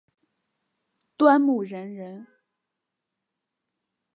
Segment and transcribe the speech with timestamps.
[1.15, 2.25] 端木仁人。